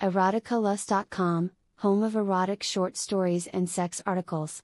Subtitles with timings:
[0.00, 4.62] Eroticalust.com, home of erotic short stories and sex articles.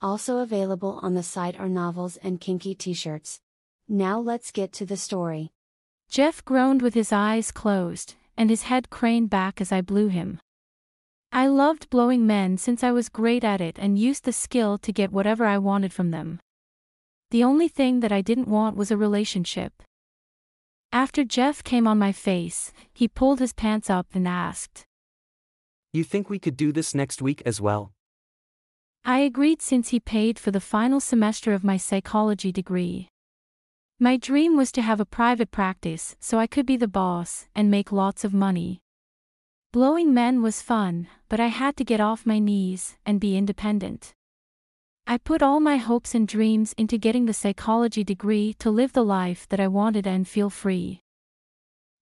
[0.00, 3.40] Also available on the site are novels and kinky t shirts.
[3.88, 5.50] Now let's get to the story.
[6.08, 10.38] Jeff groaned with his eyes closed, and his head craned back as I blew him.
[11.32, 14.92] I loved blowing men since I was great at it and used the skill to
[14.92, 16.38] get whatever I wanted from them.
[17.32, 19.82] The only thing that I didn't want was a relationship.
[20.92, 24.86] After Jeff came on my face, he pulled his pants up and asked,
[25.92, 27.92] You think we could do this next week as well?
[29.04, 33.08] I agreed since he paid for the final semester of my psychology degree.
[34.00, 37.70] My dream was to have a private practice so I could be the boss and
[37.70, 38.80] make lots of money.
[39.72, 44.15] Blowing men was fun, but I had to get off my knees and be independent.
[45.08, 49.04] I put all my hopes and dreams into getting the psychology degree to live the
[49.04, 51.00] life that I wanted and feel free.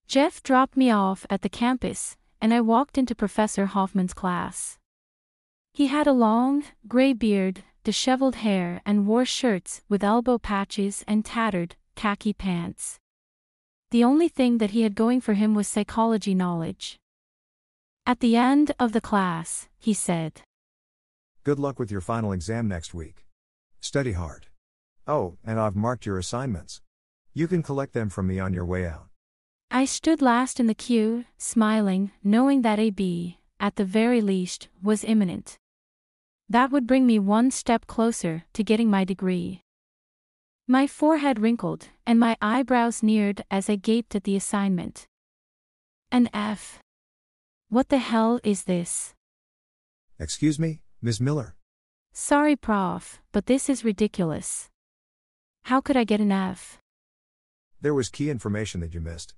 [0.07, 4.79] Jeff dropped me off at the campus, and I walked into Professor Hoffman's class.
[5.75, 11.27] He had a long, gray beard, disheveled hair, and wore shirts with elbow patches and
[11.27, 12.99] tattered, khaki pants.
[13.91, 16.97] The only thing that he had going for him was psychology knowledge.
[18.07, 20.41] At the end of the class, he said,
[21.45, 23.27] Good luck with your final exam next week.
[23.79, 24.47] Study hard.
[25.07, 26.81] Oh, and I've marked your assignments.
[27.35, 29.09] You can collect them from me on your way out.
[29.71, 35.05] I stood last in the queue, smiling, knowing that AB, at the very least, was
[35.05, 35.59] imminent.
[36.49, 39.61] That would bring me one step closer to getting my degree.
[40.67, 45.07] My forehead wrinkled, and my eyebrows neared as I gaped at the assignment.
[46.11, 46.79] An F.
[47.69, 49.13] What the hell is this?
[50.19, 51.21] Excuse me, Ms.
[51.21, 51.55] Miller?
[52.15, 54.71] Sorry, Prof, but this is ridiculous.
[55.65, 56.79] How could I get an F?
[57.83, 59.35] There was key information that you missed.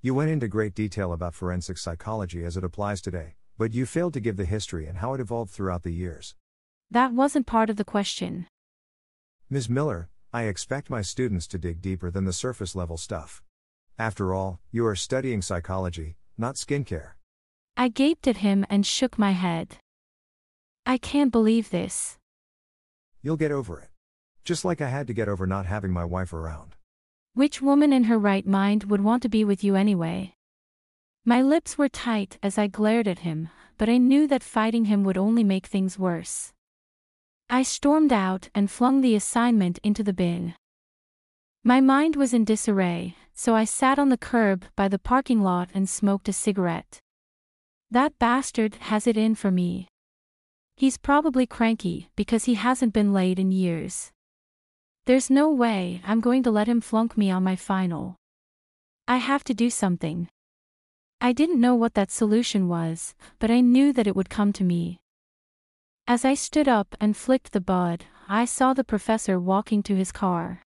[0.00, 4.14] You went into great detail about forensic psychology as it applies today, but you failed
[4.14, 6.36] to give the history and how it evolved throughout the years.
[6.88, 8.46] That wasn't part of the question.
[9.50, 9.68] Ms.
[9.68, 13.42] Miller, I expect my students to dig deeper than the surface level stuff.
[13.98, 17.14] After all, you are studying psychology, not skincare.
[17.76, 19.78] I gaped at him and shook my head.
[20.88, 22.16] I can't believe this.
[23.20, 23.90] You'll get over it.
[24.42, 26.76] Just like I had to get over not having my wife around.
[27.34, 30.32] Which woman in her right mind would want to be with you anyway?
[31.26, 35.04] My lips were tight as I glared at him, but I knew that fighting him
[35.04, 36.54] would only make things worse.
[37.50, 40.54] I stormed out and flung the assignment into the bin.
[41.62, 45.68] My mind was in disarray, so I sat on the curb by the parking lot
[45.74, 46.98] and smoked a cigarette.
[47.90, 49.86] That bastard has it in for me.
[50.78, 54.12] He's probably cranky because he hasn't been laid in years.
[55.06, 58.14] There's no way I'm going to let him flunk me on my final.
[59.08, 60.28] I have to do something.
[61.20, 64.62] I didn't know what that solution was, but I knew that it would come to
[64.62, 64.98] me.
[66.06, 70.12] As I stood up and flicked the bud, I saw the professor walking to his
[70.12, 70.62] car.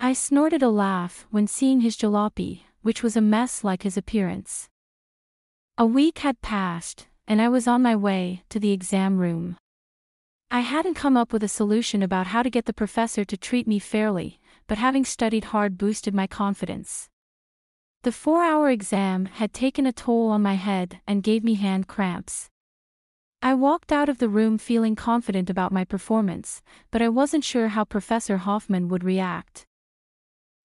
[0.00, 4.68] I snorted a laugh when seeing his jalopy, which was a mess like his appearance.
[5.78, 9.56] A week had passed, and I was on my way to the exam room.
[10.50, 13.66] I hadn't come up with a solution about how to get the professor to treat
[13.66, 17.08] me fairly, but having studied hard boosted my confidence.
[18.02, 21.88] The four hour exam had taken a toll on my head and gave me hand
[21.88, 22.50] cramps.
[23.40, 27.68] I walked out of the room feeling confident about my performance, but I wasn't sure
[27.68, 29.66] how Professor Hoffman would react.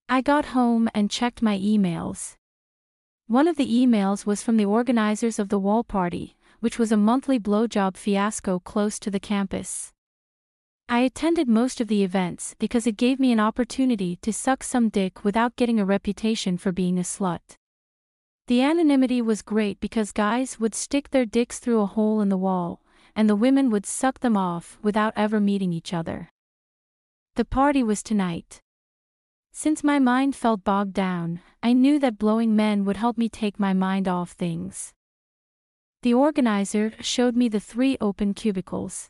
[0.09, 2.35] I got home and checked my emails.
[3.28, 6.97] One of the emails was from the organizers of the wall party, which was a
[6.97, 9.91] monthly blowjob fiasco close to the campus.
[10.90, 14.88] I attended most of the events because it gave me an opportunity to suck some
[14.88, 17.57] dick without getting a reputation for being a slut.
[18.47, 22.38] The anonymity was great because guys would stick their dicks through a hole in the
[22.38, 22.81] wall,
[23.13, 26.29] and the women would suck them off without ever meeting each other.
[27.35, 28.62] The party was tonight.
[29.51, 33.59] Since my mind felt bogged down, I knew that blowing men would help me take
[33.59, 34.94] my mind off things.
[36.07, 39.09] The organizer showed me the three open cubicles.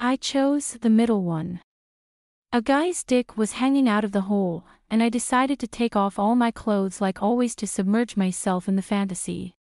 [0.00, 1.60] I chose the middle one.
[2.52, 6.18] A guy's dick was hanging out of the hole, and I decided to take off
[6.18, 9.54] all my clothes like always to submerge myself in the fantasy.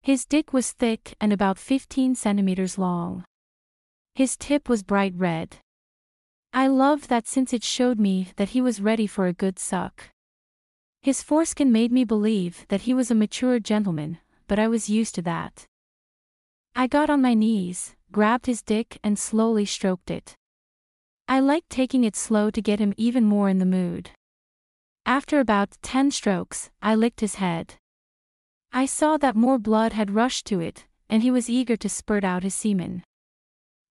[0.00, 3.26] His dick was thick and about 15 centimeters long.
[4.14, 5.58] His tip was bright red.
[6.54, 10.08] I loved that since it showed me that he was ready for a good suck.
[11.02, 15.14] His foreskin made me believe that he was a mature gentleman, but I was used
[15.14, 15.66] to that.
[16.74, 20.34] I got on my knees, grabbed his dick and slowly stroked it.
[21.28, 24.10] I liked taking it slow to get him even more in the mood.
[25.06, 27.74] After about ten strokes, I licked his head.
[28.72, 32.24] I saw that more blood had rushed to it, and he was eager to spurt
[32.24, 33.04] out his semen.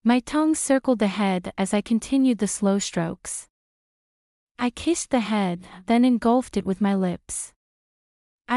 [0.03, 3.47] My tongue circled the head as I continued the slow strokes.
[4.57, 7.53] I kissed the head, then engulfed it with my lips.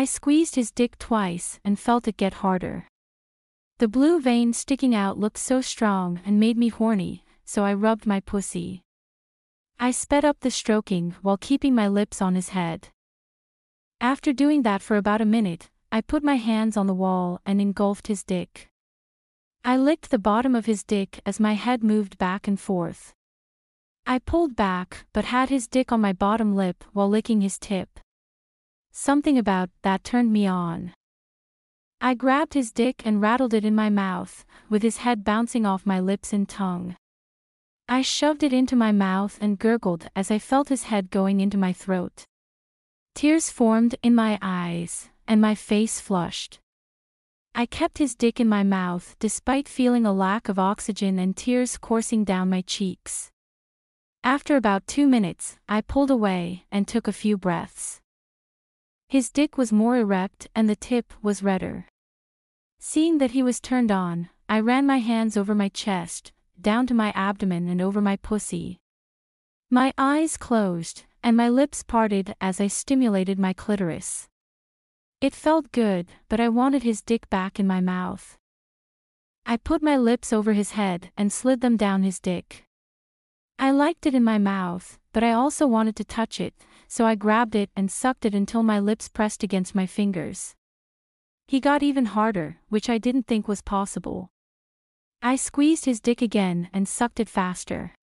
[0.03, 2.89] I squeezed his dick twice and felt it get harder.
[3.79, 8.05] The blue vein sticking out looked so strong and made me horny, so I rubbed
[8.05, 8.83] my pussy.
[9.79, 12.89] I sped up the stroking while keeping my lips on his head.
[14.01, 17.61] After doing that for about a minute, I put my hands on the wall and
[17.61, 18.71] engulfed his dick.
[19.65, 23.15] I licked the bottom of his dick as my head moved back and forth.
[24.05, 28.01] I pulled back, but had his dick on my bottom lip while licking his tip.
[28.93, 30.93] Something about that turned me on.
[31.99, 35.87] I grabbed his dick and rattled it in my mouth, with his head bouncing off
[35.87, 36.97] my lips and tongue.
[37.89, 41.57] I shoved it into my mouth and gurgled as I felt his head going into
[41.57, 42.27] my throat.
[43.15, 46.61] Tears formed in my eyes, and my face flushed.
[47.55, 51.79] I kept his dick in my mouth despite feeling a lack of oxygen and tears
[51.79, 53.31] coursing down my cheeks.
[54.23, 58.02] After about two minutes, I pulled away and took a few breaths.
[59.13, 61.87] His dick was more erect and the tip was redder.
[62.81, 66.95] Seeing that he was turned on, I ran my hands over my chest, down to
[66.95, 68.79] my abdomen and over my pussy.
[69.69, 74.29] My eyes closed, and my lips parted as I stimulated my clitoris.
[75.21, 78.39] It felt good, but I wanted his dick back in my mouth.
[79.45, 82.65] I put my lips over his head and slid them down his dick.
[83.59, 86.55] I liked it in my mouth, but I also wanted to touch it,
[86.93, 90.55] so I grabbed it and sucked it until my lips pressed against my fingers.
[91.49, 94.29] He got even harder, which I didn't think was possible.
[95.23, 97.95] I squeezed his dick again and sucked it faster.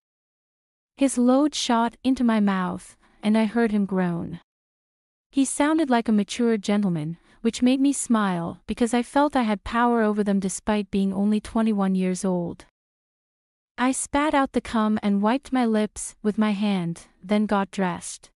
[0.97, 4.39] His load shot into my mouth, and I heard him groan.
[5.29, 9.63] He sounded like a mature gentleman, which made me smile because I felt I had
[9.63, 12.65] power over them despite being only 21 years old.
[13.77, 18.31] I spat out the cum and wiped my lips with my hand, then got dressed.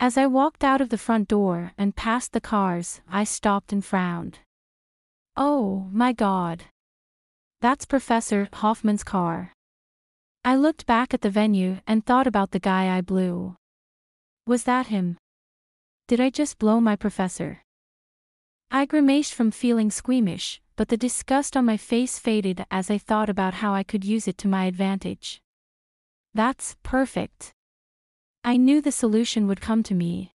[0.00, 3.84] As I walked out of the front door and past the cars, I stopped and
[3.84, 4.38] frowned.
[5.36, 6.66] Oh, my God.
[7.60, 9.52] That's Professor Hoffman's car.
[10.44, 13.56] I looked back at the venue and thought about the guy I blew.
[14.46, 15.18] Was that him?
[16.06, 17.62] Did I just blow my professor?
[18.70, 23.28] I grimaced from feeling squeamish, but the disgust on my face faded as I thought
[23.28, 25.40] about how I could use it to my advantage.
[26.34, 27.52] That's perfect.
[28.44, 30.32] I knew the solution would come to me.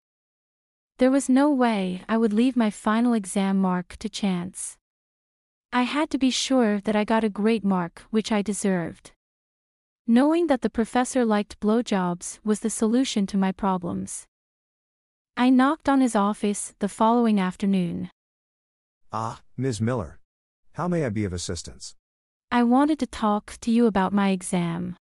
[0.98, 4.78] There was no way I would leave my final exam mark to chance.
[5.72, 9.12] I had to be sure that I got a great mark, which I deserved.
[10.08, 14.26] Knowing that the professor liked blowjobs was the solution to my problems.
[15.38, 18.10] I knocked on his office the following afternoon.
[19.14, 19.80] Ah, Ms.
[19.80, 20.20] Miller.
[20.74, 21.96] How may I be of assistance?
[22.52, 24.98] I wanted to talk to you about my exam.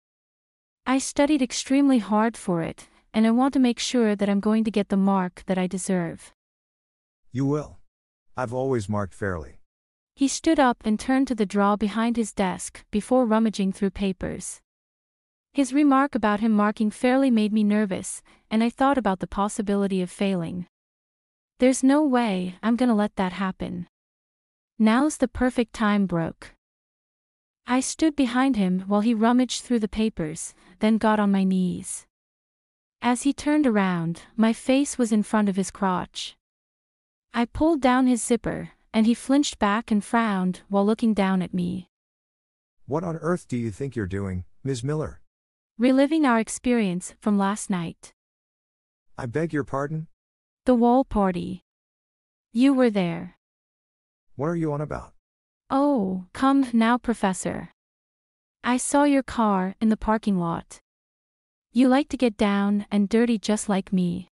[0.88, 4.62] I studied extremely hard for it, and I want to make sure that I'm going
[4.62, 6.32] to get the mark that I deserve.
[7.32, 7.78] You will.
[8.36, 9.58] I've always marked fairly.
[10.14, 14.60] He stood up and turned to the drawer behind his desk before rummaging through papers.
[15.52, 20.00] His remark about him marking fairly made me nervous, and I thought about the possibility
[20.02, 20.66] of failing.
[21.58, 23.88] There's no way I'm gonna let that happen.
[24.78, 26.55] Now's the perfect time broke.
[27.68, 32.06] I stood behind him while he rummaged through the papers, then got on my knees.
[33.02, 36.36] As he turned around, my face was in front of his crotch.
[37.34, 41.52] I pulled down his zipper, and he flinched back and frowned while looking down at
[41.52, 41.90] me.
[42.86, 44.84] What on earth do you think you're doing, Ms.
[44.84, 45.20] Miller?
[45.76, 48.12] Reliving our experience from last night.
[49.18, 50.06] I beg your pardon?
[50.66, 51.64] The wall party.
[52.52, 53.36] You were there.
[54.36, 55.15] What are you on about?
[55.70, 57.70] Oh, come now, Professor.
[58.62, 60.80] I saw your car in the parking lot.
[61.72, 64.28] You like to get down and dirty just like me.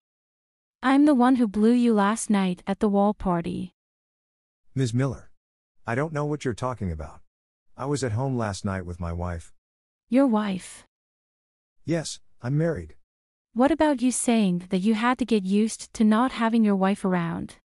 [0.81, 3.73] I'm the one who blew you last night at the wall party.
[4.73, 4.93] Ms.
[4.93, 5.29] Miller.
[5.85, 7.21] I don't know what you're talking about.
[7.77, 9.53] I was at home last night with my wife.
[10.09, 10.85] Your wife.
[11.85, 12.95] Yes, I'm married.
[13.53, 17.05] What about you saying that you had to get used to not having your wife
[17.05, 17.55] around?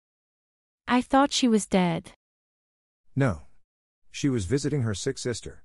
[0.87, 2.13] I thought she was dead.
[3.17, 3.43] No.
[4.15, 5.65] She was visiting her sick sister.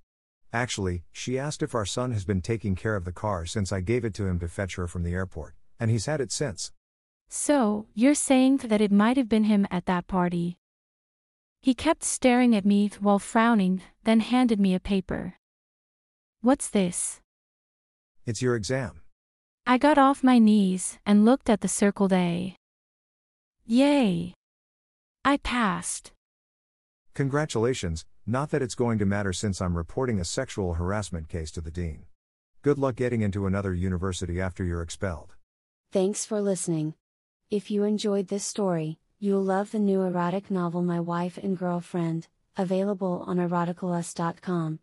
[0.51, 3.79] Actually, she asked if our son has been taking care of the car since I
[3.79, 6.71] gave it to him to fetch her from the airport, and he's had it since.
[7.29, 10.57] So, you're saying that it might have been him at that party?
[11.61, 15.35] He kept staring at me while frowning, then handed me a paper.
[16.41, 17.21] What's this?
[18.25, 19.01] It's your exam.
[19.67, 22.55] I got off my knees and looked at the circled A.
[23.67, 24.33] Yay!
[25.23, 26.13] I passed.
[27.13, 31.61] Congratulations, not that it's going to matter since I'm reporting a sexual harassment case to
[31.61, 32.05] the dean.
[32.61, 35.33] Good luck getting into another university after you're expelled.
[35.91, 36.93] Thanks for listening.
[37.49, 42.27] If you enjoyed this story, you'll love the new erotic novel My Wife and Girlfriend,
[42.55, 44.79] available on eroticalust.com.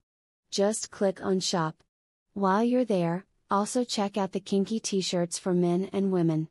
[0.50, 1.76] Just click on Shop.
[2.34, 6.48] While you're there, also check out the kinky t shirts for men and women.